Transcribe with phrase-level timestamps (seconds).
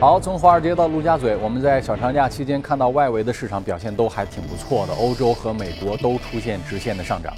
[0.00, 7.34] 好，从华尔街到陆家嘴，我们在小长假期间看到外围的市场表现都还挺不错的，欧洲和美国都出现直线的上涨。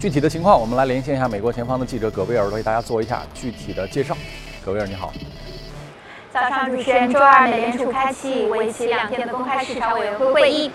[0.00, 4.16] 具体的情况，我们来连线一下美国前方的记者葛威尔，为大家做一下具体的介绍。
[4.64, 5.12] 葛威尔，你好。
[6.30, 10.70] 早上，主持人，周二美联储开启为期两天的公开市场委员会会议。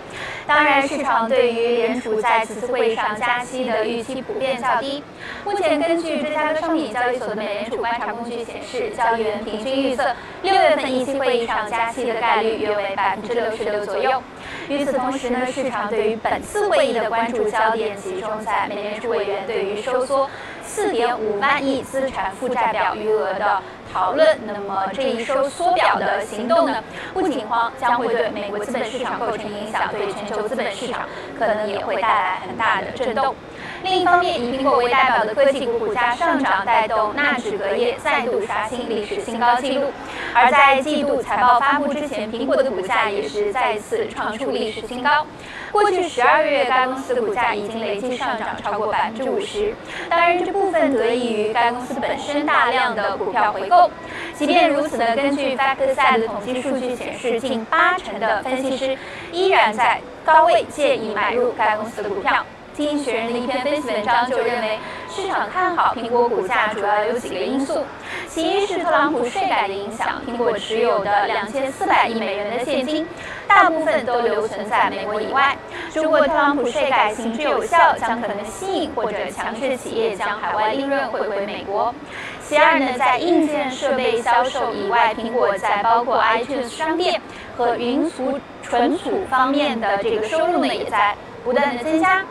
[0.48, 5.00] 当然，市场对于联储在此次会议上加息的预期普遍较低。
[5.44, 14.20] 目前，根据芝加哥商品交易所的美联储观察工具显示，交易员平均预测六月份议息会议上加息的概率约为百分之六十六左右。
[14.68, 20.28] 与此同时呢，市场对于本次会议的关注焦点集中在美联储委员对于收缩
[20.64, 23.62] 四点五万亿资产负债表余额的。
[23.94, 31.08] 讨论，那么这一收缩表的行动呢，不仅慌，将会对美国资本市场构成影响，对全球资本市场
[31.38, 33.36] 可能也会带来很大的震动。
[33.84, 39.92] 另一方面，以苹果为代表的科技股股价上涨，带动纳指隔夜再度刷新历史新高纪录。
[40.32, 45.26] 而在季度财报发布之前，苹果的股价也是再次创出历史新高。
[45.70, 49.74] 过去十二月，该公司的股价已经累计上涨超过百分之五十。
[50.08, 53.90] 当然，这部分得益于该公司本身大量的股票回购。
[54.32, 58.96] 即便如此呢，根据 FactSet 的统计数据显示，近八成的分析师
[59.30, 62.42] 依然在高位建议买入该公司的股票。
[62.76, 67.84] 经济学人的一篇分析文章就认为，市场看好苹果股价主要有几个因素，
[68.28, 73.06] 其一是特朗普税改的影响，苹果持有的两千四百亿美元的现金，
[73.46, 75.56] 大部分都留存在美国以外。
[75.94, 81.94] 如果特朗普税改行之有效，将可能吸引或者强制企业将海外利润汇回美国。
[82.42, 87.20] 其二呢，在硬件设备销售以外，苹果在包括 iTunes 商店
[87.56, 91.14] 和云存存储方面的这个收入呢，也在
[91.44, 92.24] 不断的增加。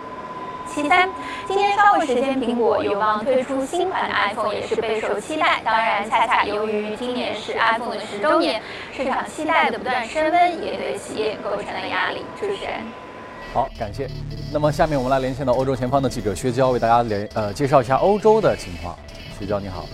[0.73, 1.07] 其三，
[1.47, 5.61] 今天稍后时间，苹果有望推出新款的 iPhone，也是备受期待。
[5.63, 8.59] 当然，恰恰由于今年是 iPhone 的十周年，
[8.91, 12.25] 市场期待的不断升温，也对企业构成了压力。
[12.39, 12.81] 主持人，
[13.53, 14.09] 好，感谢。
[14.51, 18.97] 那么下面我们来连线到欧洲前方的记者薛娇，为大家连呃介绍一下欧洲的情况。
[19.39, 19.85] 薛娇，你好。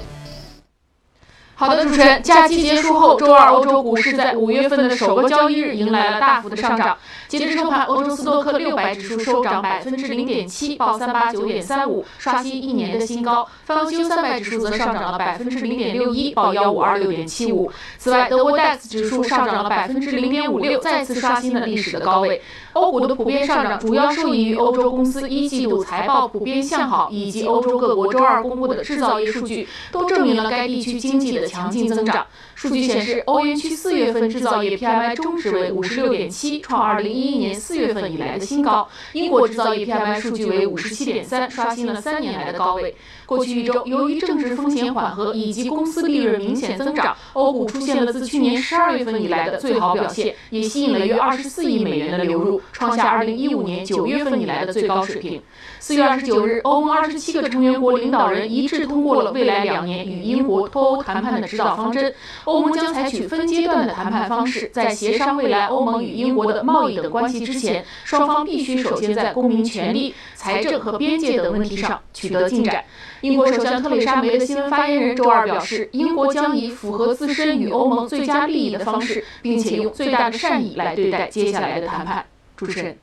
[1.60, 6.98] 好的，主持人，假期结束后，周二欧洲股市在五月份的首个交易日迎来了大幅的上涨。
[7.28, 13.46] 截至收盘，欧洲斯托克六百指数收涨百分之零点七，报三八九点三五，刷新一年的新高。
[13.66, 17.70] 泛欧三百指数则上涨了百分之零点六一，报幺五二六点七五。
[17.98, 22.42] 此外，德国 DAX 指数上涨了百分之零点五六，再次刷新了历史的高位。
[22.74, 31.50] 欧股的普遍上涨，主要受益于欧洲公司一季度财报普遍向好，以及欧洲各国周二公布的制造业数据，都证明了该地区经济的。
[31.50, 32.28] 强劲增长。
[32.60, 38.86] 数据显示，欧元区四月份制造业 PMI 中值为五十六点七，创二零一一年四月份以来的新高。
[39.14, 42.94] 英国制造业 PMI 数据为五十七点三，刷新了三年来的高位。
[43.26, 55.42] 过去一周，由于政治风险缓和以及公司利润明显增长，欧股出现了自去年十二月份以来的最好表现，也吸引了约二十四亿美元的流入，创下二零一五年九月份以来的最高水平。
[55.82, 62.14] 四月二十九日，欧盟二十七个成员国领导人一致通过了未来两年与英国脱欧谈判的指导方针。
[62.44, 72.84] 欧盟将采取分阶段的谈判方式，在协商未来欧盟与英国的贸易等关系之前，双方必须首先在公民权利、财政和边界等问题上取得进展。
[73.22, 82.26] 英国首相特蕾莎梅的新闻发言人周二表示，英国将以符合自身与欧盟最佳利益的方式，并且用最大的善意来对待接下来的谈判。
[82.58, 82.98] 主持人。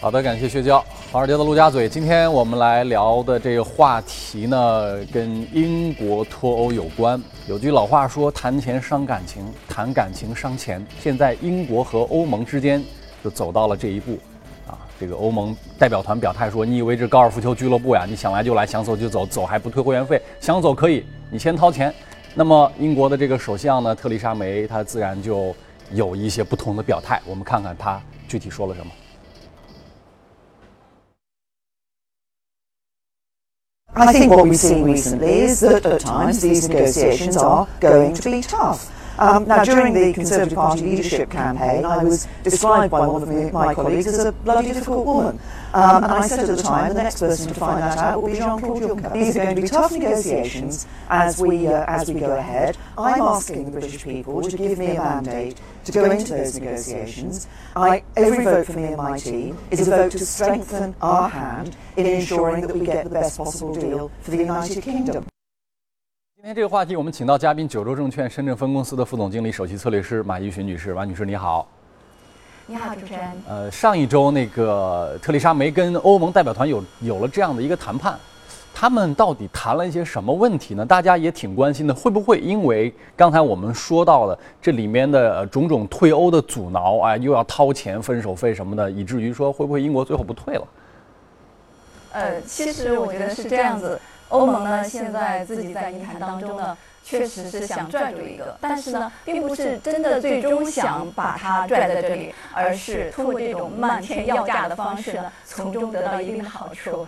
[0.00, 0.84] 好的，感谢薛娇。
[1.10, 7.18] 华尔街的陆家嘴，今天我们来聊的这个话题呢，跟英国脱欧有关。
[7.46, 12.84] 有句老话说：“谈钱伤感情，谈感情伤钱。”现在英国和欧盟之间
[13.24, 14.18] 就走到了这一步。
[14.66, 18.04] 啊，这个欧盟代表团表态说：“你以为这高尔夫球俱乐部呀？
[18.06, 20.20] 你想来就来，想走就走，走还不退会员费？
[20.40, 21.92] 想走可以，你先掏钱。”
[22.36, 25.56] 那么英国的这个首相呢，特丽莎梅，她自然就
[25.90, 27.18] 有一些不同的表态。
[27.24, 27.98] 我们看看她
[28.28, 28.92] 具体说了什么。
[33.94, 38.42] I think what we've seen recently is that at times these negotiations are going to be
[38.42, 38.92] tough.
[39.18, 43.74] Um, now, during the Conservative Party leadership campaign, I was described by one of my
[43.74, 45.40] colleagues as a bloody difficult woman.
[45.74, 48.30] Um, and I said at the time, the next person to find that out will
[48.30, 49.12] be Jean-Claude Juncker.
[49.12, 52.78] These are going to be tough negotiations as we, uh, as we go ahead.
[52.96, 57.48] I'm asking the British people to give me a mandate to go into those negotiations.
[57.74, 61.76] I, every vote for me and my team is a vote to strengthen our hand
[61.96, 65.26] in ensuring that we get the best possible deal for the United Kingdom.
[66.40, 70.94] 今天这个话题，我们请到嘉宾九州证券深圳分公司的副总经理、首席策略师马一群女士。
[70.94, 71.68] 马女士，你好。
[72.64, 73.22] 你好，主持人。
[73.48, 78.16] 呃，上一周那个特丽莎梅跟欧盟代表团有有了这样的一个谈判，
[78.72, 80.86] 他们到底谈了一些什么问题呢？
[80.86, 90.68] 大家也挺关心的，会不会因为刚才我们说到的这里面的种种退欧的阻挠啊，又要掏钱分手费什么的，以至于说会不会英国最后不退了？
[92.12, 107.06] 呃，其实我觉得是这样子，欧盟呢现在自己在泥潭当中呢，确实是想拽住一个，但是呢，并不是真的最终想把它拽在这里，而是通过这种漫天要价的方式呢，从中得到一定的好处。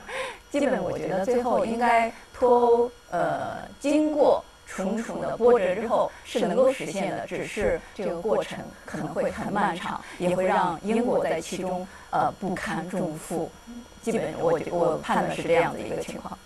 [0.50, 13.50] 基本我觉得最后应该脱欧，呃，经过重重的波折之后是能够实现的，只是这个过程可能会很漫长，也会让英国在其中呃不堪重负。
[14.02, 16.38] 基本我我判断是这样的一个情况。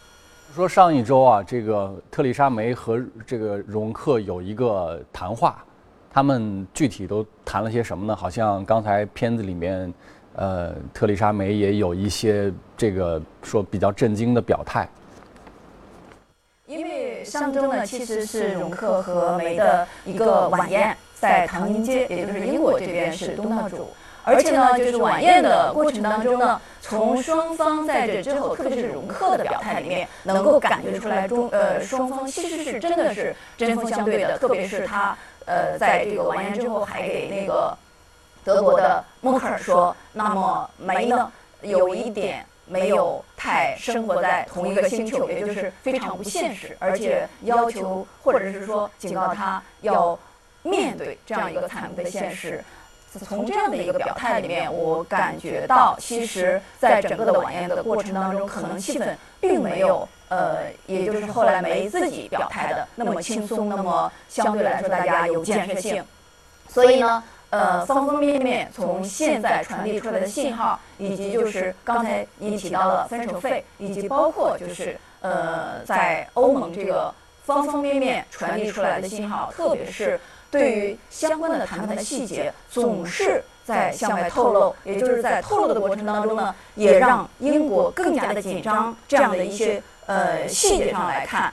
[0.54, 5.64] 说上一周啊，这个特丽莎梅和这个容克有一个谈话，
[6.12, 8.14] 他们具体都谈了些什么呢？
[8.14, 9.92] 好像刚才片子里面，
[10.36, 14.88] 呃，特丽莎梅也有一些这个说比较震惊的表态。
[16.66, 23.88] 因为上周呢，其实是容克和梅的一个晚宴，在唐宁街，也就是英国这边是东道主。
[24.24, 34.38] 而且呢，就是晚宴的过程当中呢，从双方在这之后，特别是容克的表态里面，能够感觉出来中呃双方其实是真的是针锋相对的。
[34.38, 37.76] 特别是他呃在这个晚宴之后，还给那个
[38.42, 41.30] 德国的默克尔说，那么梅呢
[41.60, 50.18] 有一点没有太生活在同一个星球，也就是非常不现实，而且要求或者是说警告他要
[50.62, 52.64] 面对这样一个残酷的现实。
[53.20, 66.02] 从这样的一个表态里面，我感觉到，其实，在整个的晚宴的过程当中，可能气氛并没有，呃，也就是后来梅自己表态的那么轻松，那么相对来说大家有建设性。
[66.68, 77.14] 所以呢，呃，方方面面从现在传递出来的信号，以及就是刚才您提到了分手费，以及包括就是呃，在欧盟这个
[77.44, 80.18] 方方面面传递出来的信号，特别是。
[80.54, 88.96] 对于相关的谈判的细节，总是在向外透露，也就是在透露的过程当中呢，也让英国更加的紧张。
[89.08, 91.52] 这样的一些呃细节上来看，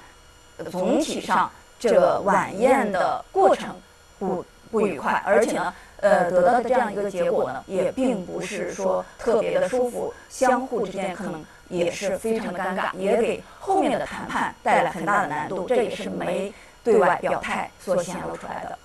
[0.70, 1.50] 总体上
[1.80, 3.76] 这个晚宴的过程
[4.20, 15.66] 不不愉快，而且呢，呃，得到的这样一个结果呢，也并不是说特别的舒服，相互之间可能也是非常的尴尬，也给后面的谈判带来很大的难度。
[15.68, 16.54] 这也是没
[16.84, 18.78] 对外表态所显露出来的。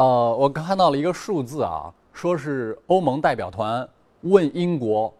[0.00, 3.86] 呃，我看到了一个数字啊，说是欧盟代表团
[4.22, 5.12] 问英国，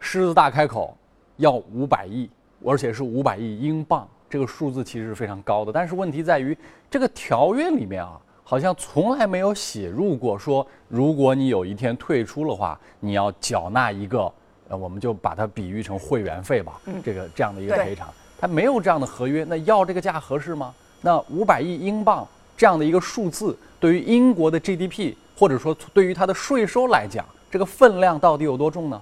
[0.00, 0.94] 狮子大开口
[1.38, 2.28] 要五百亿，
[2.62, 5.72] 而且是五百亿英镑，这个数字其实是非常高的。
[5.72, 6.54] 但是问题在于，
[6.90, 14.30] 这个条约里面啊，好像从来没有写入过说，如果你有一天退出的话，你要缴纳一个，
[14.68, 18.06] 呃，我们就把它比喻成会员费吧，这个这样的一个赔偿，
[18.38, 20.74] 它没有这样的合约，那要这个价合适吗？
[21.00, 23.56] 那五百亿英镑这样的一个数字。
[23.80, 29.00] 对于英国的 GDP，或者说对于它的税收来讲，这个分量到底有多重呢？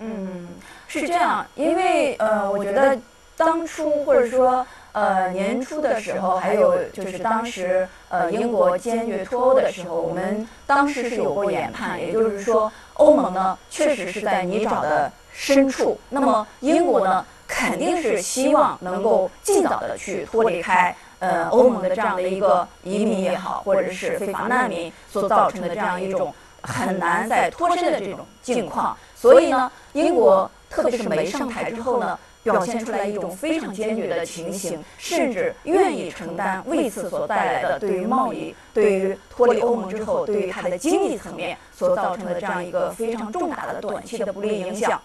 [0.00, 0.48] 嗯，
[0.86, 2.98] 是这样，因为呃，我觉得
[3.36, 20.96] 当初或者说呃年初的时候，还有就是当时呃英国坚决脱欧的时候，我们当时是有过研判，也就是说欧盟呢确实是在泥沼的深处，那么英国呢肯定是希望能够尽早的去脱离开。
[21.20, 26.32] 呃，欧盟的这样的一个移民也好，或者是非法难民所造成的这样一种
[26.62, 45.00] 很难再脱身的这种境况，所以呢，英国特别是梅上台之后呢，表现出来一种非常坚决的情形，甚至愿意承担为此所带来的对于贸易、对于脱离欧盟之后对于它的经济层面所造成的这样一个非常重大的短期的不利影响。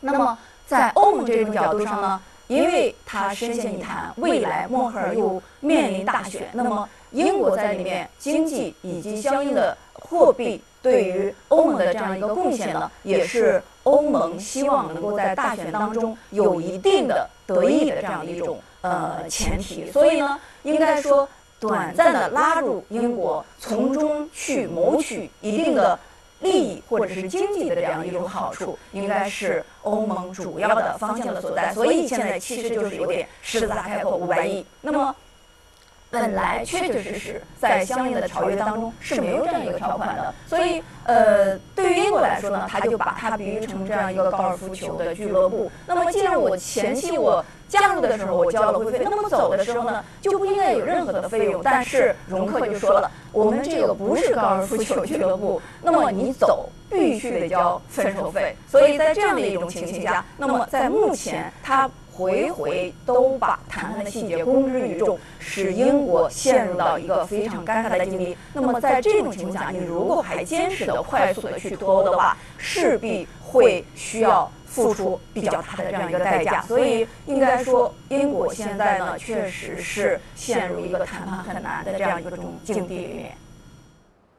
[0.00, 0.36] 那么，
[0.66, 2.20] 在欧盟这种角度上呢？
[2.48, 19.90] 因为他深陷一潭，未来默克尔又面临大选，那么英国在里面经济以及相应的货币对于欧盟的这样一个贡献呢，也是欧盟希望能够在大选当中有一定的得益的这样一种呃前提。
[19.90, 25.98] 所以呢，应该说短暂的拉入英国，从中去谋取一定的。
[26.40, 31.72] 利益或者是经济的这样一种好处，应该是欧盟主要的方向的所在。
[31.72, 34.64] 所以现在其实就是有点狮子大开口五百亿。
[34.80, 35.14] 那么
[36.10, 40.32] 本来确确实实在相应的条约当中是没有这样一个条款的。
[40.46, 45.70] 所以呃，对于英国来说呢，他就把它比喻成这样一个高尔夫球的俱乐部。
[45.86, 51.60] 那么既然我前期我加入的时候我交了会费，那么走的时候呢就不应该有任何的费用。
[51.62, 53.10] 但是容克就说了。
[53.32, 58.56] 我们这个不是高尔夫球俱乐部， 那么你走必须得交分手费。
[58.66, 61.90] 所以在这样的一种情形下，那么在目前他。
[62.16, 68.34] 回回都把谈判的细节公之于众，使英国陷入到一个非常尴尬的境地。
[68.54, 76.62] 那么在这种情况下，你如果还坚持的快速的去脱欧的话，势必会需要付出比较大的这样一个代价。
[76.62, 83.32] 所以应该说，英国现在呢，确实是陷入一个谈判很难的这样一种境地里面。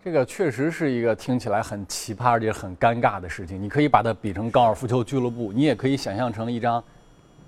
[0.03, 3.61] 这个确实是一个听起来很奇葩而且很尴尬的事情。
[3.61, 6.83] 你可以把它比成高尔夫球俱乐部，你也可以想象成一张。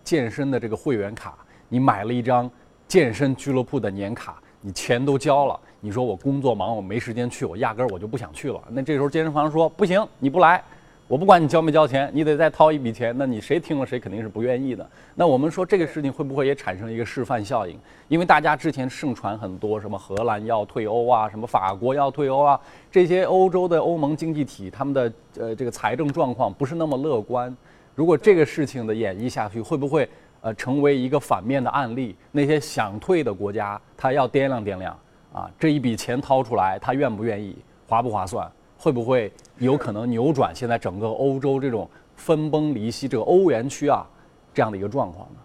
[0.10, 1.38] 健身的这个会员卡，
[1.68, 2.50] 你买了一张
[2.88, 5.60] 健身俱乐部的年卡，你钱都交了。
[5.80, 8.60] 你说我工作忙，我没时间去，我压根儿我就不想去了。
[8.70, 10.64] 那这时候健身房说不行，你不来，
[11.08, 13.16] 我不管你交没交钱，你得再掏一笔钱。
[13.20, 14.90] 那你谁听了谁肯定是不愿意的。
[15.14, 17.80] 那我们说这个事情会不会也产生一个示范效应？
[18.08, 22.60] 因为大家之前盛传很多什么荷兰要退欧啊，什么法国要退欧啊，
[22.92, 27.56] 这些欧洲的欧盟经济体他们的呃这个财政状况不是那么乐观。
[28.00, 30.08] 如果这个事情的演绎下去，会不会
[30.40, 32.16] 呃成为一个反面的案例？
[32.32, 34.98] 那些想退的国家，他要掂量掂量
[35.34, 37.58] 啊，这一笔钱掏出来，他愿不愿意，
[37.90, 38.50] 划不划算？
[38.78, 44.08] 会不会有可能扭转现在整个欧洲这种分崩离析，这个欧元区啊
[44.54, 45.40] 这样的一个状况呢？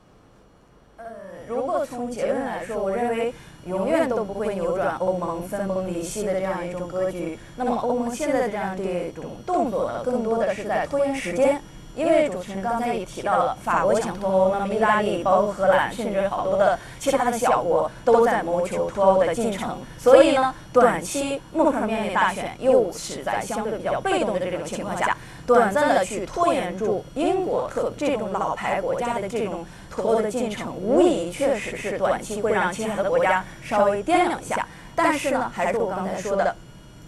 [0.99, 1.05] 呃，
[1.49, 3.35] 如果从结论来说，我认为
[3.67, 7.37] 永远都不会扭转欧盟分崩离析的这样一种格局。
[7.57, 11.61] 那么欧盟现在的这样这种动作呢，更多的是在拖延时间。
[11.95, 19.79] 因为主持人刚才也提到了，法国想脱欧，那么意大利、包括荷兰，甚至好多的其他的小国都在谋求脱欧的进程。
[19.97, 34.67] 所以呢，短期默克尔面临大选，又是在相对比较被动的这种情况下，短暂的去拖延住英国特这种老牌国家的这种脱欧的进程，无疑确实是短期会让其他的国家稍微掂量一下。
[34.97, 36.55] 但是呢，还是我刚才说的。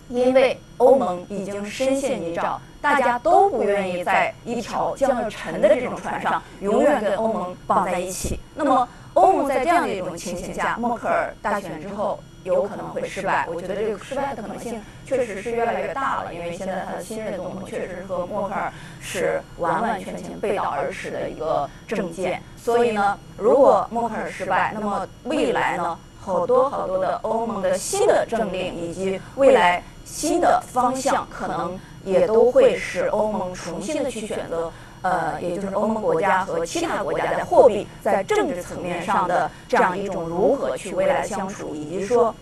[0.09, 8.39] 因为欧盟已经深陷泥沼，大家都不愿意在一条将要沉的这种船上永远跟欧盟绑在一起。
[8.55, 13.45] 那么，欧盟在这样的一种情形下，默克尔大选之后有可能会失败。
[13.49, 22.41] 我觉得这个失败的可能性确实是越来越大了，因为现在他的新任总统确实和默克尔是完完全全背道而驰的一个政见。
[22.57, 29.83] 所以呢，如果默克尔失败，那么未来呢，好多好多的欧盟的新的政令以及未来。
[30.09, 34.73] 新的方向可能也都会使欧盟重新的去选择，
[35.03, 42.33] 呃，也就是欧盟国家和其他国家在货币、在政治层面上的这样一种如何去未来相处，以及说，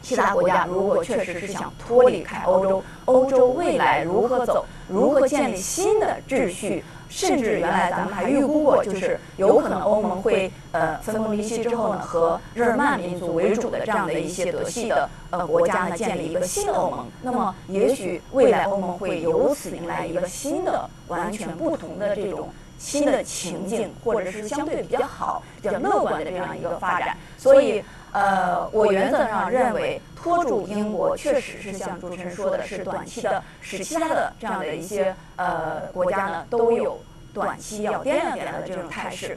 [0.00, 6.82] 其他国家如果确实是想脱离开欧洲，欧洲未来如何走，如何建立新的秩序。
[7.12, 17.06] 甚至原来咱们还预估过，就是有可能欧盟会呃分崩离析之后呢，和日耳曼民族为主的这样的一些德系的呃国家呢建立一个新的欧盟。
[17.20, 27.14] 那么也许未来欧盟会由此迎来一个新的、完全不同的这种新的情境，或者是相对比较好、比较乐观的这样一个发展。
[27.36, 30.00] 所以呃，我原则上认为。
[30.22, 37.00] 拖住英国确实是像主持人说的，是短期的，使其他的这样的一些呃国家呢都有
[37.34, 39.36] 短期要掂量掂量的这种态势。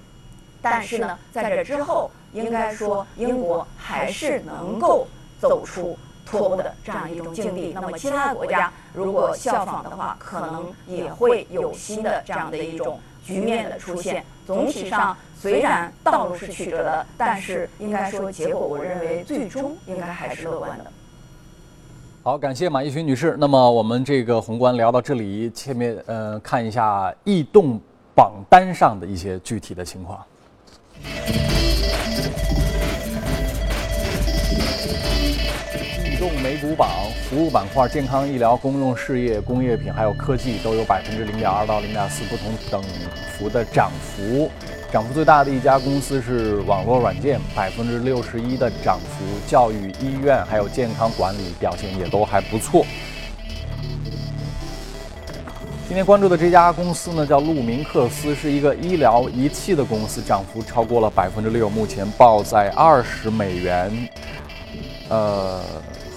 [0.61, 5.07] 但是呢，在这之后，应该说英国还是能够
[5.41, 7.71] 走出脱欧的这样一种境地。
[7.73, 14.23] 那么其他的国家如果效仿的话，可能也会有新的这样的一种局面的出现。
[14.45, 15.17] 总体上。
[15.39, 20.85] 虽然道路是曲折的，但是应该说结果，我认为最终应该还是乐观的。
[22.23, 23.35] 好，感谢马一群女士。
[23.37, 27.79] 那么我们这个宏观聊到这里，前面呃看一下异动
[28.15, 30.19] 榜单上的一些具体的情况。
[36.03, 36.89] 异动美股榜，
[37.29, 42.81] 服务板块、健康医疗、公用事业、工业品还有科技都有百分之零点二到零点四不同等
[43.37, 44.49] 幅的涨幅。
[44.91, 49.25] 涨幅最大的一家公司是网络软件，百分之六十一的涨幅。
[49.45, 52.85] 教育、医院还有健康管理表现也都还不错。
[55.87, 64.09] 今天关注的这家公司呢，叫路明克斯，是一个医疗仪器的公司，涨幅超过了百分之六，目前报在二十美元。
[65.09, 65.61] 呃，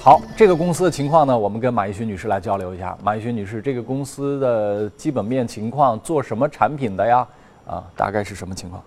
[0.01, 2.97] 好，这个公司的情况呢，我们跟马一勋女士来交流一下。
[3.03, 7.27] 马一勋女士，这个公司的基本面情况，做什么产品的呀？
[7.69, 8.83] 啊，大概是什么情况？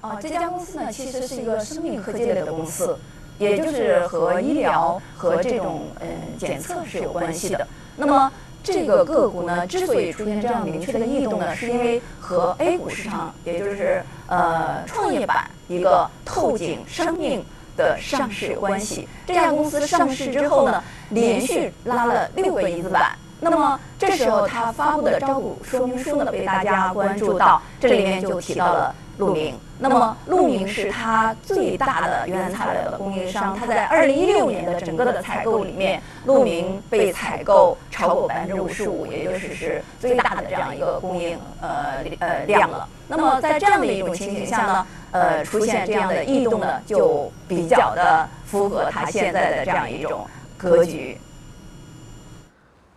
[0.00, 2.96] 啊，这家公司呢，其实是一个生命科技类的公司，
[3.38, 7.66] 也就是和医疗和这种嗯检测是有关系的。
[7.96, 8.30] 那么
[8.62, 17.44] 这个个股呢，之所以出现这样明确的异动呢，是因为和 A 股市场，也就是呃创业板一个透景生命
[17.76, 19.08] 的上市有关系。
[19.26, 23.16] 这家公司上市之后呢，连续拉了六个一字板。
[23.44, 29.54] 那么这时候他发布的招股说明书呢，被大家关注到，这里面就提到了陆明。
[29.78, 42.88] 那么陆明是他最大的原材料的供应商，他在二零一六年的整个的采购里面，陆明被采购超过百分之五十五，也就是是最大的这样一个供应呃呃量了。
[43.06, 51.18] 那么在这样的一种情形下呢，呃，出现这样的异动呢，就比较的符合他现在的这样一种格局。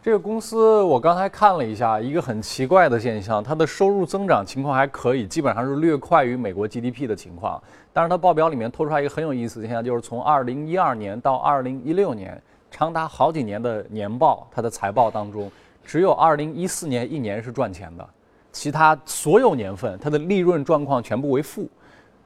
[0.08, 7.62] 这个公司我刚才看了一下，一个很奇怪的现象，它的收入增长情况还可以，基本上是略快于美国 GDP 的情况。
[7.92, 15.52] 但是它报表里面透出来一个很有意思的现象，就是从2012年到2016年，长达好几年的年报，它的财报当中，
[15.84, 18.10] 只有2014年一年是赚钱的，
[18.54, 21.68] 其他所有年份它的利润状况全部为负。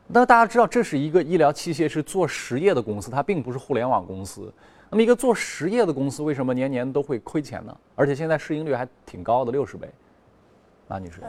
[0.06, 4.54] 那大家知道，这是一个医疗器械是做实业的公司，它并不是互联网公司。
[4.92, 7.74] 那么一个做实业的公司为什么年年都会亏钱呢？
[7.96, 9.90] 而且现在市盈率还挺高的，六十倍。
[10.86, 11.22] 马女士，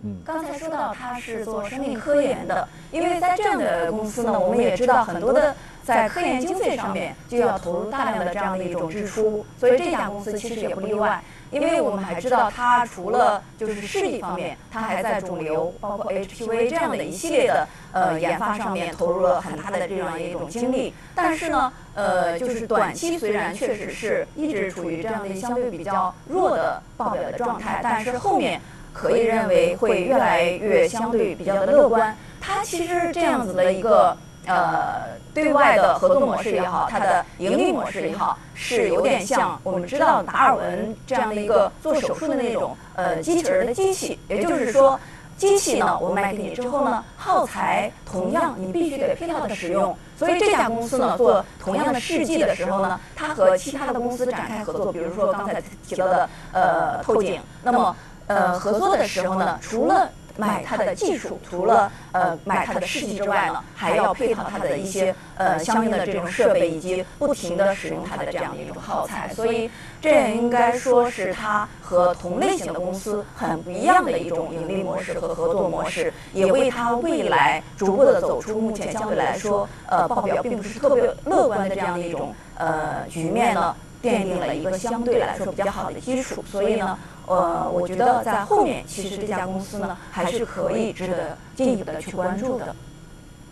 [0.00, 11.22] 嗯，刚才说到它是做生命科研的，因为在这样的公司呢，我们也知道很多的在科研经费上面就要投入大量的这样的一种支出，所以这家公司其实也不例外。
[11.50, 20.94] 因为我们还知道，它除了就是视力方面，它还在肿瘤，包括 HPV 这样的一系列的呃研发上面投入了很大的这样一种精力。
[21.14, 28.60] 但是呢，呃，就是短期虽然确实是一直处于这样的相对比较弱的报表的状态，但是后面
[28.92, 32.16] 可以认为会越来越相对比较的乐观。
[32.40, 34.16] 它其实这样子的一个。
[34.50, 44.18] 呃，对外的合作模式也好，它的盈利模式也好，是有点像我们知道达尔文这样的一个做手术的那种呃机器人的机器。
[44.28, 44.98] 也就是说，
[45.36, 49.96] 机器呢，我卖给你之后呢，耗材同样你必须得配套的使用。
[50.18, 57.40] 所以这家公司呢，做同样的试剂的时候呢，它和其他的公司展开合作，比如说刚才提到的呃透镜。
[57.62, 69.28] 那么呃合作的时候呢，除了买它的技术，除了呃买它的试剂之外呢，还要配套它的一些呃相应的这种设备，以及不停的使用它的这样一种耗材。
[69.34, 86.44] 所以这也应该说是它和同类型的公司很不一样的一种盈利模式和合作模式，也为它未来逐步的走出目前相对来说呃报表并不是特别乐观的这样的一种呃局面呢，奠定了一个相对来说比较好的基础。
[86.50, 86.98] 所以呢。
[87.30, 92.66] 呃，我觉得在后面，其实这家公司呢，还是可以值得进一步的去关注的。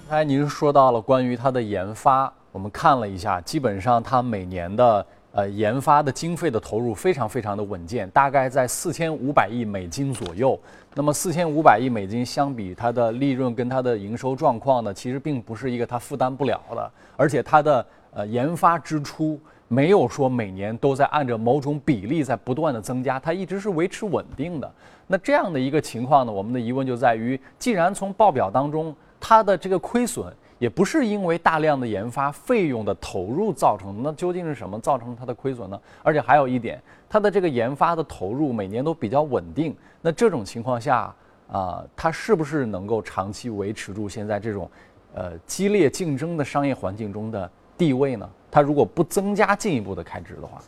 [0.09, 10.59] 刚才您说到了关于它的研发，我们看了一下，基本上它每年的呃研发的经费的投入非常非常的稳健，大概在四千五百亿美金左右。
[10.95, 19.39] 那么四千五百亿美金相比它的利润跟它的营收状况呢，其实并不是一个它负担不了的，而且它的呃研发支出。
[19.69, 24.73] 没有说每年都在按照某种比例在不断的增加，它一直是维持稳定的。
[25.07, 35.81] 那这样的一个情况呢，我们的疑问就在于，既然从报表当中它的这个亏损也不是因为大量的研发费用的投入造成的，那究竟是什么造成它的亏损呢？
[36.03, 41.15] 而且还有一点，它的这个研发的投入每年都比较稳定，那这种情况下
[41.51, 44.71] 啊，它是不是能够长期维持住现在这种
[45.15, 48.29] 呃激烈竞争的商业环境中的地位呢？
[48.51, 50.61] 它如果不增加进一步的开支的话，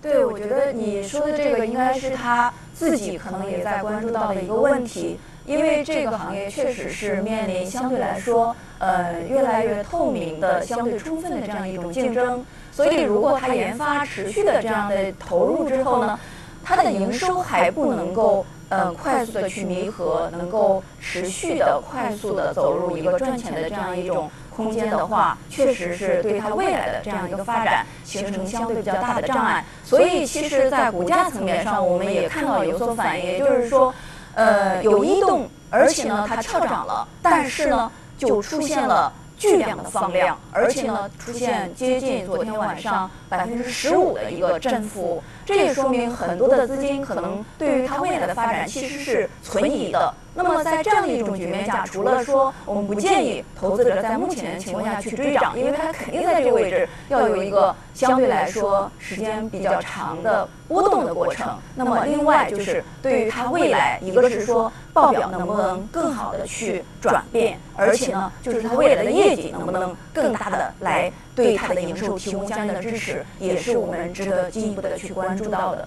[0.00, 16.18] 对，我觉得你说的这个应该是他自己可能也在关注到的一个问题，因为这个行业确实是面临相对来说，呃，越来越透明的、相对充分的这样一种竞争，所以如果它研发持续的这样的投入之后呢，
[16.64, 18.44] 它的营收还不能够。
[18.72, 29.64] 呃，快速的去弥合，能够持续的快速的走入一个赚钱的这样一种空间的话，确实是对它未来的这样一个发展形成相对比较大的障碍。
[29.84, 33.92] 所以，其实，在股价层面上，我们也看到有所反应，也就是说，
[34.34, 39.12] 呃，有异动，而且呢，它跳涨了，但是呢，就出现了。
[39.38, 50.14] 巨量的放量，而且呢，出现接近昨天晚上百分之十五的一个振幅，这也说明很多的资金可能对于它未来的发展其实是存疑的。
[50.34, 61.58] 那么在这样的一种局面下，除了说我们不建议投资者在目前的情况下去追涨，因为它肯定在这个位置要有一个相对来说时间比较长的波动的过程。
[61.74, 75.86] 那么另外就是对于它未来，一个是说报表能不能更好的去转变，而且呢，就是它未来的业绩能不能更大的来对它的营收提供相应的支持，也是我们值得进一步的去关注到的。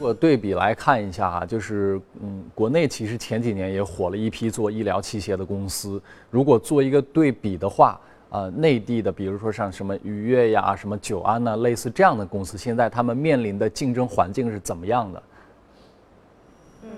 [0.00, 6.00] 如果对比来看一下啊，就是嗯，国内其实前几年也火了一批做医疗器械的公司。
[6.30, 15.22] 如果做一个对比的话，呃内地的，比如说像什么愉悦呀、什么久安呐，类似这样的公司，现在他们面临的竞争环境是怎么样的？
[16.84, 16.90] 嗯，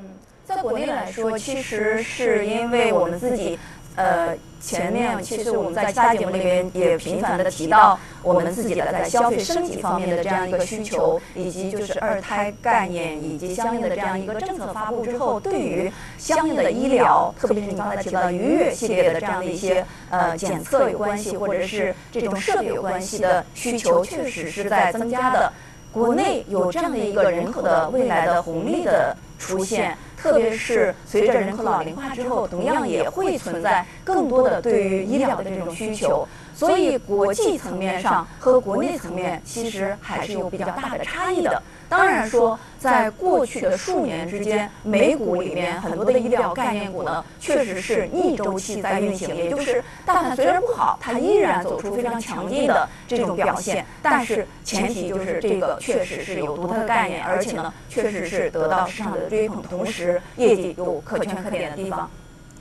[0.44, 3.58] 在国内来说，其实是因为我们自己。
[3.94, 25.52] 呃，前面其实我们在其他节目里面也频繁的提到我们自己的在消费升级方面的这样一个需求，以及就是二胎概念以及相应的这样一个政策发布之后，对于相应的医疗，特别是你刚才提到愉悦系列的这样的一些呃检测有关系，或者是这种设备有关系的需求，确实是在增加的。
[25.92, 29.94] 国内有这样的一个人口的未来的红利的出现。
[30.22, 36.26] 特别是随着人口老龄化之后，同样也会存在更多的对于医疗的这种需求。
[36.54, 41.60] 所以，国际层面上和国内层面其实还是有比较大的差异的。
[41.92, 53.84] 当然说，在过去的数年之间，美股里面很多的医疗概念股呢，确实是逆周期在运行，也就是大盘虽然不好，它依然走出非常强劲的这种表现。
[54.00, 62.10] 但是前提就是这个确实是有独特的概念，而且呢，确实是得到市场的追捧，同时业绩有可圈可点的地方。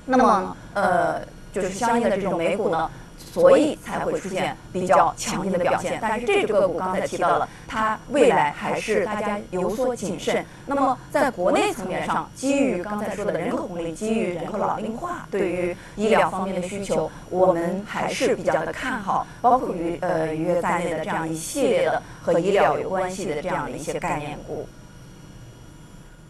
[0.05, 1.21] 那么，呃，
[1.53, 2.91] 就是相应的这种美股呢。
[3.31, 10.45] 所以才会出现比较强劲的表现，但是这只个股刚才提到了，它未来还是大家有所谨慎。
[10.65, 24.67] 那么在国内层面上，基于刚才说的人口红利，基于人口老龄化，对于医疗方面的需求，我们还是比较的看好，包括于呃愉悦在内的这样一系列的和医疗有关系的这样的一些概念股。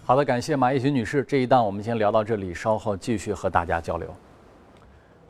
[0.05, 4.13] 好的，感谢马一群女士，这一档我们先聊到这里，稍后继续和大家交流。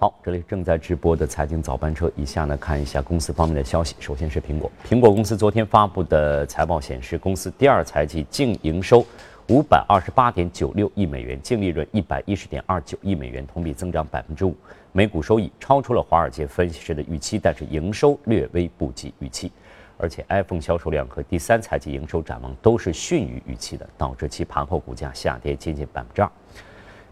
[0.01, 3.95] 好，这里正在直播的财经早班车，以下呢看一下公司方面的消息。
[3.99, 9.05] 首先是苹果，苹果公司昨天发布的财报显示，公司第二财季净营收
[9.49, 14.55] 五百二十八点九六亿美元，净利润一百一十点二九亿美元，同比增长百分之五。
[14.91, 19.51] 每股收益超出了华尔街分析师的预期，但是营收略微不及预期，
[19.99, 26.31] 而且 iPhone 销售量和第三财季营收展望都是逊于预期的，导致其盘后股价下跌接近百分之二。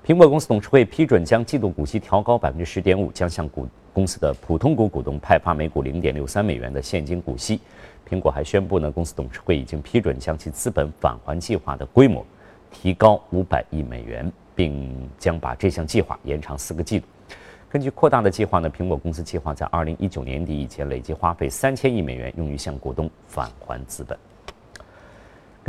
[0.09, 7.59] 苹果公司董事会批准将季度股息调高百分之十点五，将向股公司的普通股股东派发每股零点六三美元的现金股息。
[8.09, 12.25] 苹果还宣布呢，公司董事会已经批准将其资本返还计划的规模
[12.71, 17.05] 提高五百亿美元，并将把这项计划延长四个季度。
[17.69, 24.17] 根据扩大的计划呢，苹果公司计划在二零一九年底以前累计花费三千亿美元，用于向股东返还资本。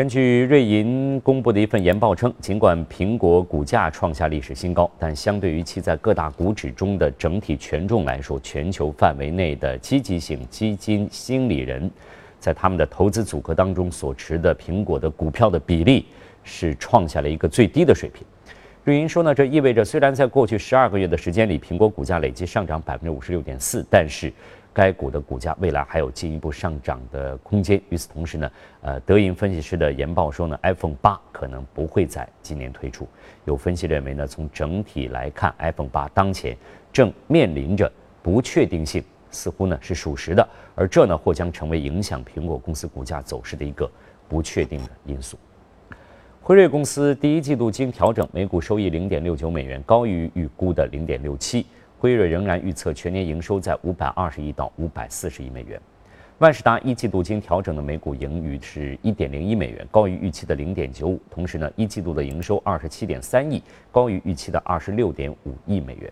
[0.00, 11.90] 根据瑞银公布的一份研报称，尽管苹果股价创下历史新高，但相对于其在各大股指中的整体权重来说，全球范围内的积极性基金经理人
[12.38, 16.06] 在他们的投资组合当中所持的苹果的股票的比例
[16.44, 18.26] 是创下了一个最低的水平。
[18.84, 24.32] 瑞银说呢，这意味着虽然在过去十二个月的时间里，苹果股价累计上涨百分之五十六点四，但是。
[24.72, 27.80] 该股的股价未来还有进一步上涨的空间。
[27.88, 28.50] 与此同时呢，
[28.82, 33.06] 呃，德银分析师的研报说呢，iPhone 八可能不会在今年推出。
[33.44, 36.56] 有分析认为呢，从整体来看，iPhone 八当前
[36.92, 37.90] 正面临着
[38.22, 43.90] 不确定性，似乎呢是属实的，而这呢或将成为影响苹果公司股价走势的一个
[44.28, 45.36] 不确定的因素。
[46.42, 51.66] 辉瑞公司第一季度经调整每股收益零点六九美元，高于预估的零点六七。
[52.00, 55.78] 辉瑞仍然预测全年营收在五百二十亿到五百四十亿美元。
[56.38, 61.20] 万事达一季度经调整的每股盈余是一点零一美元，高于预期的零点九五。
[61.30, 66.10] 同时呢，一季度的营收二十七点三亿，高于预期的二十六点五亿美元。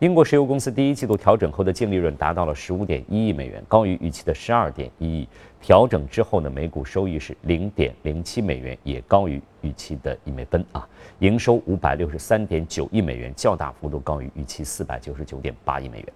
[0.00, 5.28] 英国石油公司第一季度调整后的净利润达到了十五点一亿美元，高于预期的十二点一亿。
[5.60, 10.88] 调整之后呢，每股收益是零点零七美元，也高于预期的一美分啊。
[11.18, 16.08] 营收五百六十三点九亿美元，较大幅度高于预期四百九十九点八亿美元。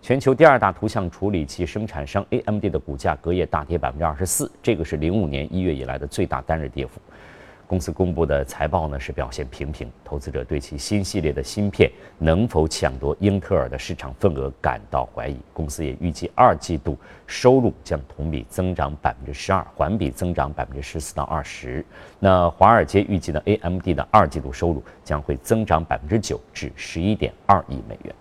[0.00, 7.00] 全球第二大图像处理器生产商 AMD 的股价隔夜大跌百分之二十四，这个是零五年一月以来的最大单日跌幅。
[7.68, 15.36] 公司公布的财报呢是表现平平，投资者对其新系列的芯片能否抢夺英特尔的市场份额感到怀疑。
[15.52, 21.84] 公司也预计二季度收入将同比增长百分之十二，环比增长百分之十四到二十。
[22.18, 28.14] 那华尔街预计呢，AMD 的二季度收入将会增长百分之九至十一点二亿美元。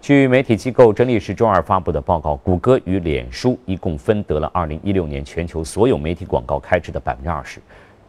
[0.00, 7.60] 据媒体机构真力士周二发布的报告，谷歌与脸书一共分得了二零一六年全球所有媒体广告开支的百分之二十。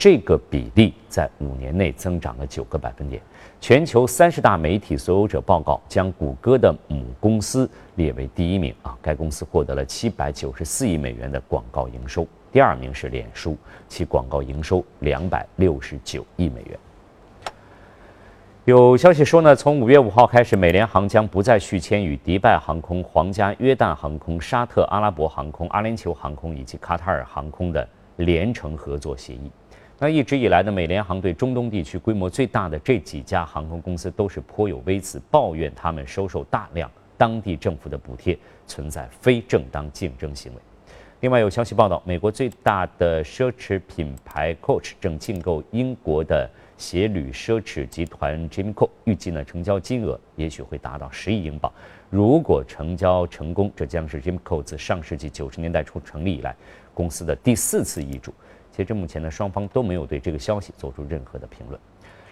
[0.02, 3.22] 这个比例在五年内增长了九个百分点。
[3.60, 12.28] 全球三十大媒体所有者报告将谷歌的母公司列为第一名啊，该公司获得了七百九十四亿美元的广告营收。
[12.52, 13.56] 第二名是脸书，
[13.88, 16.80] 其广告营收两百六十九亿美元。
[18.66, 29.52] 有消息说呢，从五月五号开始，美联航将不再续签与迪拜航空、皇家约旦航空、沙特阿拉伯航空、阿联酋航空以及卡塔尔航空的联程合作协议。
[30.04, 38.36] 那一直以来呢，美联航对中东地区规模最大的这几家航空公司都是颇有微词，抱怨他们收受大量当地政府的补贴，
[38.66, 40.62] 存在非正当竞争行为。
[41.20, 46.50] 另外有消息报道，美国最大的奢侈品牌 Coach 正竞购英国的。
[46.78, 51.72] 鞋履奢侈集团 Jimmy c o 预计呢，成交金额也许会达到十亿英镑。
[52.10, 56.56] 如果成交成功，这将是 Jimmy c o 自上世纪九十年代初成立以来
[56.92, 58.34] 公司的第四次易主。
[58.72, 61.80] 截至目前呢，双方都没有对这个消息做出任何的评论。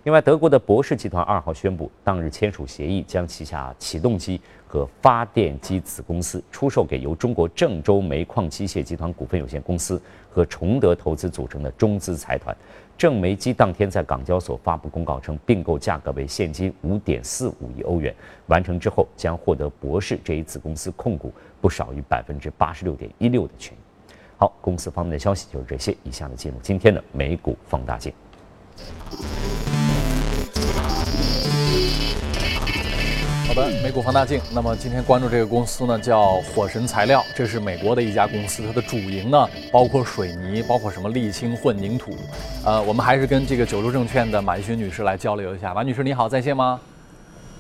[0.06, 12.56] 另外，德国的博士集团二号宣布，当日签署协议，将旗下启动机和发电机子公司出售给由中国郑州煤矿机械集团股份有限公司和崇德投资组成的中资财团。
[12.98, 18.16] 郑煤机当天在港交所发布公告称，并购价格为现金五点四五亿欧元，
[18.48, 23.89] 完成之后将获得博士这一子公司控股不少于百分之八十六点一六的权益。
[24.42, 25.92] 好，公司方面的消息就是这些。
[26.02, 28.14] 以下呢，进入今天的美股放大镜。
[33.46, 34.40] 好的，美股放大镜。
[34.54, 42.16] 那么今天关注这个公司呢，叫火神材料，这是美国的一家公司，它的主营呢包括水泥，包括什么沥青、混凝土。
[42.64, 45.74] 呃，我们还是跟这个九州证券的马一勋女士来交流一下。
[45.74, 46.80] 马女士你好，在线吗？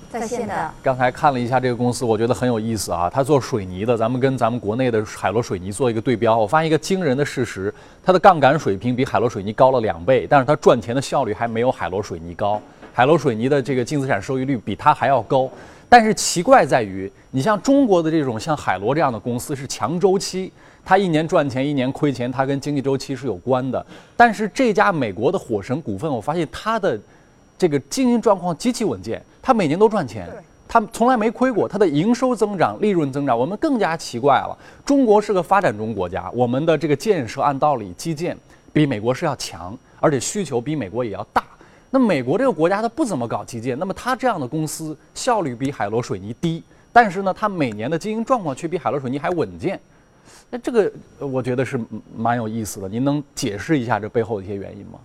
[0.09, 0.71] 在线的。
[0.81, 3.09] 刚才看了一下这个公司，我觉得很有意思啊。
[3.09, 12.61] 它做水泥的，咱们跟咱们国内的海螺水泥做一个对标，我发现一个惊人的事实：它的杠杆水平比海螺水泥高了两倍，但是它赚钱的效率还没有海螺水泥高。
[12.93, 15.49] 海螺水泥的这个净资产收益率比它还要高。
[15.87, 20.51] 但是奇怪在于，你像中国的这种像海螺这样的公司是强周期，
[20.85, 23.83] 它一年赚钱一年亏钱，它跟经济周期是有关的。
[24.15, 26.99] 但是这家美国的火神股份，我发现它的
[27.59, 30.29] 这个经营状况极其稳健，它每年都赚钱，
[30.65, 34.57] 它从来没亏过，它的营收增长、利润增长，我们更加奇怪了。
[34.85, 38.35] 中国是个发展中国家，我们的这个建设按道理基建
[38.71, 41.43] 比美国是要强，而且需求比美国也要大。
[41.91, 49.77] 那美国这个国家它不怎么搞基建，那么它这样的公司效率比海螺水泥低，但是呢，它每年的经营状况却比海螺水泥还稳健，
[50.49, 51.77] 那这个我觉得是
[52.15, 52.87] 蛮有意思的。
[52.87, 54.99] 您能解释一下这背后的一些原因吗？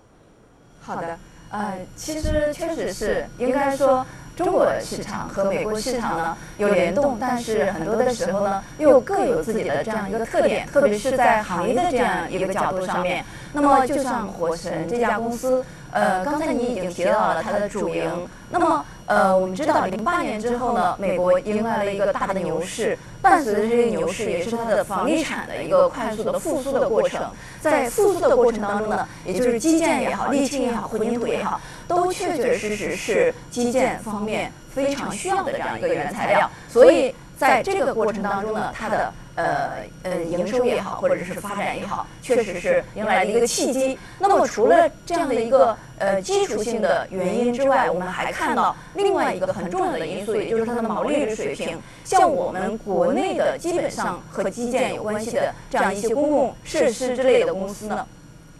[0.79, 1.17] 好的，
[1.55, 13.23] 呃，其实确实是应该说，中国市场和美国市场呢有联动，但是很多的时候呢又各有自己的这样一个特点，特别是在行业的这样一个角度上面。
[13.53, 15.63] 那么就像火神这家公司。
[15.91, 18.27] 呃，刚才你已经提到了它的主营。
[18.49, 27.21] 那么，呃，我们知道零八年之后呢，美国迎来了一个大的牛市，伴随着这个牛市，也是它的房地产的一个快速的复苏的过程。
[27.61, 36.49] 在复苏的过程当中呢，也就是基建也好，沥青也好，混凝土也好，都确确实实是基建方面非常需要的这样一个原材料。
[36.67, 39.13] 所以在这个过程当中呢，它的。
[39.35, 39.71] 呃
[40.03, 43.97] 呃，营收也好，或者是发展也好，确实是迎来了一个契机。
[44.17, 51.77] 那么除了这样的一个呃基础性的原因之外，我们还看到另外一个很重要的因素，也就是它的毛利率水平。
[52.05, 58.07] 像我们国内的基本上和基建有关系的这样一些公共设施之类的公司呢，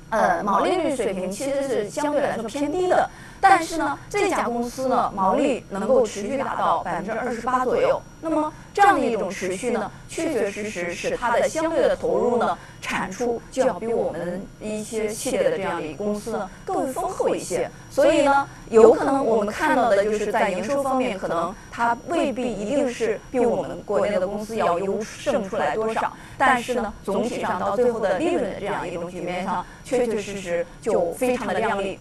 [0.09, 3.09] 呃，毛利率水平其实是相对来说偏低的。
[3.47, 8.01] 但是呢，这家公司呢，毛利能够持续达到百分之二十八左右。
[8.19, 17.69] 那么这样的一种持续呢，确确实实使它的相对的投入呢，产出就要比我们一些系列的这样的公司呢更为丰厚一些。
[17.91, 26.12] 所以呢，有可能我们看到的就是在营收方面，可能它未必一定是比我们国内的公司要优胜出来多少。
[26.36, 31.99] 但是呢，总体上到最后的利润的这样一种局面上，确确实实就非常的亮丽。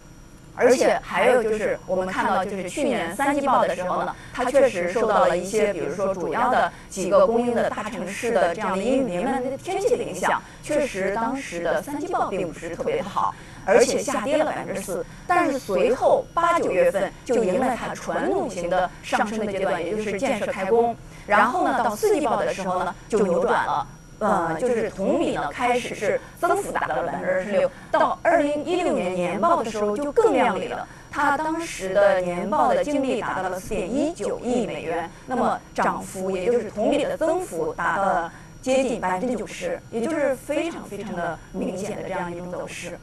[0.56, 15.04] 而且还有就是，我们看到就是去年三季报的时候呢，它确实受到了一些，比如说主要的几个供应的大城市的这样的阴雨绵漫的天气的影响，确实当时的三季报并不是特别的好，而且下跌了百分之四。
[15.26, 23.86] 但是随后八九月份就迎来它传统型的上升的阶段，也就是建设开工，然后呢到四季报的时候呢就扭转了。
[24.24, 30.86] 呃，就是同比呢，开始是增幅达到了百分之二十六，到二零一六年年报的时候就更亮丽了。
[31.10, 38.32] 它当时的年报的净利达到了四点一九亿美元，那么涨幅也就是同比的增幅达到了
[38.62, 42.98] 接近百分之九十，也就是非常非常的明显的这样一种走势。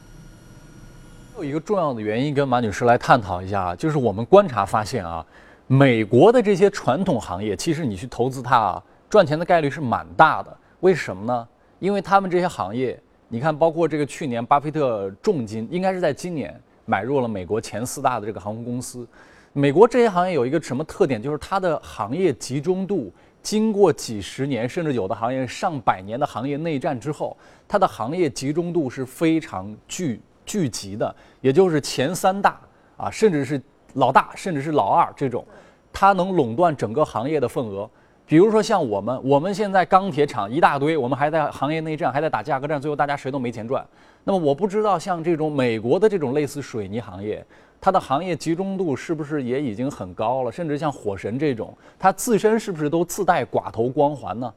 [1.36, 5.24] 有一个重要的原因跟马女士来探讨一下，就是我们观察发现啊，
[5.66, 10.54] 美国的这些传统行业，其实你去投资它啊，赚钱的概率是蛮大的。
[10.82, 11.48] 为什么呢？
[11.78, 19.06] 因为他们这些行业，你看，包括这个去年巴菲特重金，应该是在今年买入了美国前四大的这个航空公司，
[19.52, 27.36] 美国这些行业有一个什么特点，就是它的行业集中度，经过几十年，甚至有的行业上百年的行业内战之后，
[27.68, 32.60] 它的行业集中度是非常聚聚集的，也就是前三大
[32.96, 33.62] 啊，甚至是
[33.94, 35.46] 老大，甚至是老二这种，
[35.92, 37.88] 它能垄断整个行业的份额。
[38.26, 43.84] 比如说像我们，我们现在钢铁厂一大堆，我们还在行业内战，还在打价格战，最后大家谁都没钱赚。
[44.24, 47.44] 那么我不知道像这种美国的这种类似水泥行业，
[47.80, 50.52] 它的行业集中度是不是也已经很高了？
[50.52, 54.52] 甚至像火神这种，它自身是不是都自带寡头光环呢？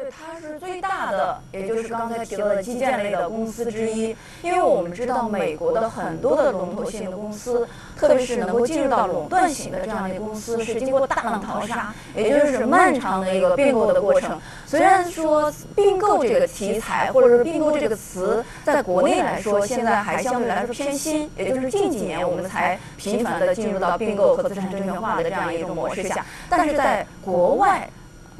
[0.00, 4.14] 对，它是最大的，也就是刚才提到的基建类的公司之一。
[4.42, 14.40] 因为我们知道，美国的很多的龙头性的公司，特别是能够进入到垄断型的这样的公司，是经过大浪淘沙，也就是漫长的一个并购的过程。
[14.68, 27.90] 虽然说并购这个题材或者是并购这个词，在国内来说现在还相对来说偏新，也就是近几年我们才频繁的进入到并购和资产证券化的这样一种模式下，但是在国外。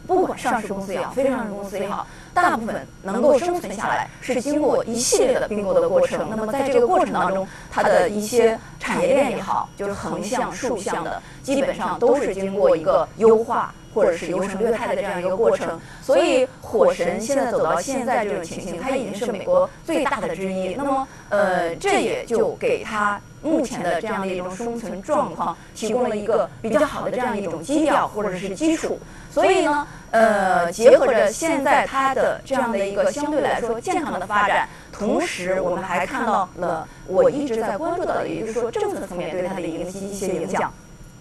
[0.06, 6.26] 不管上市公司也好，非上市公司也好，大部分能够生存下来，是经过一系列的并购的过程。
[6.30, 15.78] 那么在这个过程当中，它的一些产业链也好，就是横向、竖向的，基本上都是经过一个优化或者是优胜劣汰的这样一个过程。
[16.00, 20.74] 所以，火神现在走到现在这种情形，它已经是美国最大的之一。
[20.74, 28.98] 那么，呃，这也就给它目前的这样的一种生存状况提供了一个比较好的这样一种基调或者是基础。
[29.30, 29.86] 所以呢。
[30.10, 40.72] 呃，结合着现在它的这样的一个相对来说健康的发展，同时我们还看到了我一直在关注到的，也就是说政策层面对它的一个一些影响。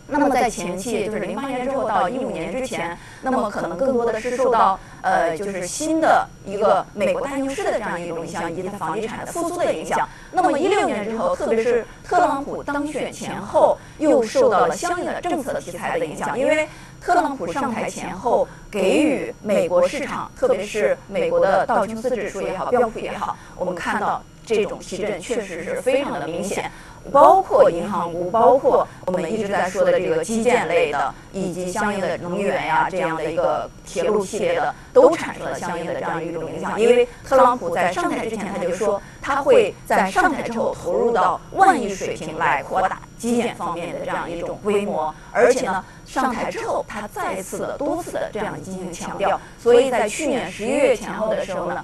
[0.07, 10.07] 那么在前期，就是零八年之后到一五年之前，那么可能更多的是受到呃，就是新的一个美国大牛市的这样一种影响，以及它房地产的复苏的影响。
[10.31, 16.67] 那么一六年之后，特别是特朗普当选前后，又受到了相应的政策题材的影响，因为。
[16.99, 26.71] 特朗普上台前后，给予美国市场，特别是美国的道琼斯指数也好，标普也好，我们看到这种提振确实是非常的明显。
[27.11, 36.79] 包括银行股，包括我们一直在说的这个基建类的，以及相应的能源呀这样的一个铁路系列的，都产生了相应的这样一种影响。
[36.79, 51.83] 因为特朗普在上台之前他就说，他会在上台之后投入到万亿水平来扩大基建方面的这样一种规模，而且呢，上台之后他再次的多次的这样进行强调，所以在去年十一月前后的时候呢。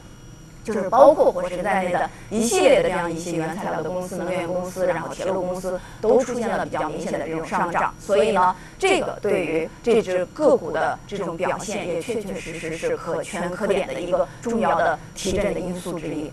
[0.64, 16.32] 就是包括火神在内的一系列的这样一些原材料的公司、能源公司，然后铁路公司都出现了比较明显的这种上涨，所以呢，这个对于这只个股的这种表现也确确实实是可圈可点的一个重要的提振的因素之一。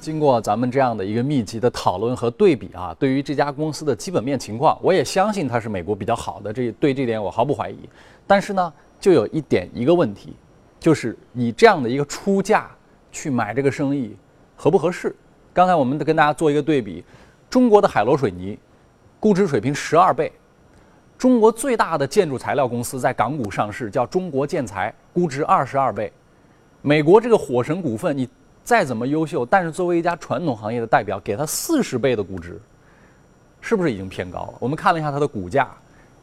[0.00, 7.78] 经过咱们这样的一个密集的讨论和对比啊，对于这家公司的基本面情况，我也相信它是美国比较好的，这对这点我毫不怀疑。
[8.26, 10.34] 但是呢，就有一点一个问题，
[10.80, 12.68] 就是以这样的一个出价。
[13.16, 14.14] 去买这个生意
[14.54, 15.16] 合不合适？
[15.54, 17.02] 刚才我们跟大家做一个对比，
[17.48, 18.58] 中国的海螺水泥
[19.18, 20.30] 估值水平十二倍，
[21.16, 26.12] 中国最大的建筑材料公司在港股上市，叫中国建材，估值二十二倍。
[26.82, 28.28] 美国这个火神股份，你
[28.62, 32.60] 再怎么优秀，但是作为一家传统行业的代表，给它四十倍的估值，
[33.62, 34.54] 是不是已经偏高了？
[34.60, 35.70] 我们看了一下它的股价，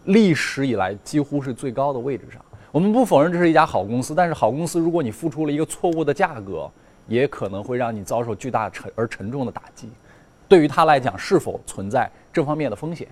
[0.06, 2.40] 历史以来几乎是最高的位置上。
[2.72, 6.70] 我们不否认这是一家好公司，但是好公司，如果你付出了一个错误的价格，
[7.08, 9.90] 也可能会让你遭受巨大沉而沉重的打击。
[10.48, 13.08] 对于他来讲，是否存在这方面的风险？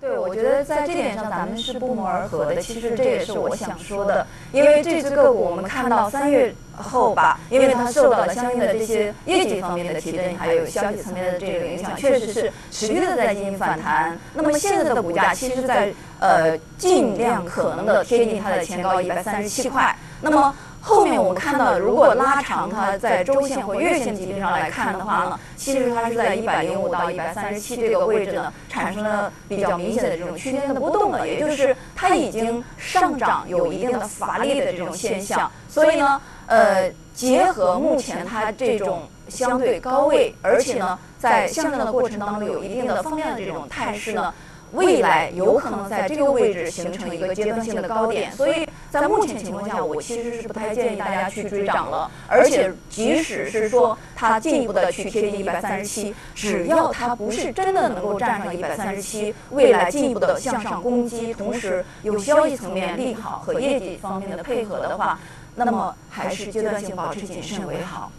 [0.00, 2.60] 对，我觉得在这点上咱们是不谋而合的。
[2.60, 14.16] 其实这也是我想说的，因为这只个股我们看到三月后吧，因为它受到了相应的这些业绩方面的提振，还有消息层面的这个影响，确实是持续的在进行反弹。
[14.34, 19.96] 那么现在的股价其实，在呃尽量可能的贴近它的前高一百三十七块。
[20.20, 20.54] 那么
[20.88, 35.50] 后面我们看到，如果拉长它在周线或月线级别上来看的话呢，其实它是在一百零五到一百三十七这个位置呢，产生了比较明显的这种区间的波动了，也就是它已经上涨有一定的乏力的这种现象。
[35.68, 44.32] 所以呢，呃，结合目前它这种相对高位，而且呢，在向上的过程当中有一定的放量的这种态势呢。
[44.72, 52.10] 未来有可能在这个位置形成一个阶段性的高点，所以在目前情况下，我其实是不太建议大家去追涨了。
[52.26, 65.18] 而且，即使是说它进一步的去贴近一百三十七，只要它不是真的能够站上一百三十七，未来进一步的向上攻击，同时有消息层面利好和业绩方面的配合的话，
[65.54, 68.10] 那么还是阶段性保持谨慎为好。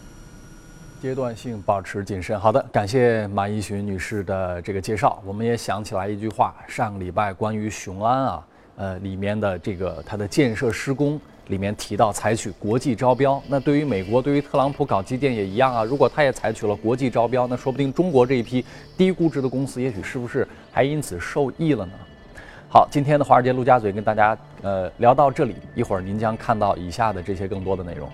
[1.00, 2.38] 阶段性保持谨慎。
[2.38, 5.20] 好的，感谢马一寻女士的这个介绍。
[5.24, 8.46] 我们也想起来一句话，上个礼拜关于雄安啊，
[8.76, 13.42] 呃，里面的这个它的建设施工里面提到采取国际招标。
[13.48, 15.84] 那对于美国，对于特朗普搞基建也一样啊。
[15.84, 18.62] 如果他也采取了国际招标，那说不定中国这一批
[18.98, 21.92] 低估值的公司，也许是不是还因此受益了呢？
[22.68, 28.08] 好，今天的华尔街陆家嘴跟大家呃聊到这里，一会儿您将看到以下的这些更多的内容。